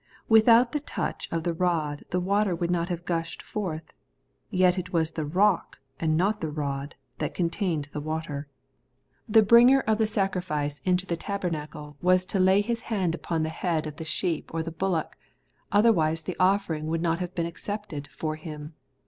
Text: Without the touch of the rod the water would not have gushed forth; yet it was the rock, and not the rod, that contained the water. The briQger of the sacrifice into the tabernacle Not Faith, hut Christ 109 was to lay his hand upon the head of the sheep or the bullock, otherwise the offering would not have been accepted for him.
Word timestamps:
Without 0.27 0.71
the 0.71 0.79
touch 0.79 1.27
of 1.31 1.43
the 1.43 1.53
rod 1.53 2.01
the 2.09 2.19
water 2.19 2.55
would 2.55 2.71
not 2.71 2.89
have 2.89 3.05
gushed 3.05 3.43
forth; 3.43 3.93
yet 4.49 4.75
it 4.79 4.91
was 4.91 5.11
the 5.11 5.27
rock, 5.27 5.77
and 5.99 6.17
not 6.17 6.41
the 6.41 6.49
rod, 6.49 6.95
that 7.19 7.35
contained 7.35 7.87
the 7.93 7.99
water. 7.99 8.47
The 9.29 9.43
briQger 9.43 9.83
of 9.85 9.99
the 9.99 10.07
sacrifice 10.07 10.81
into 10.85 11.05
the 11.05 11.15
tabernacle 11.15 11.81
Not 11.81 11.91
Faith, 11.91 11.93
hut 11.93 12.01
Christ 12.01 12.33
109 12.33 12.63
was 12.63 12.63
to 12.63 12.67
lay 12.67 12.67
his 12.67 12.81
hand 12.89 13.13
upon 13.13 13.43
the 13.43 13.49
head 13.49 13.85
of 13.85 13.97
the 13.97 14.03
sheep 14.03 14.51
or 14.51 14.63
the 14.63 14.71
bullock, 14.71 15.15
otherwise 15.71 16.23
the 16.23 16.37
offering 16.39 16.87
would 16.87 17.03
not 17.03 17.19
have 17.19 17.35
been 17.35 17.45
accepted 17.45 18.07
for 18.07 18.37
him. 18.37 18.73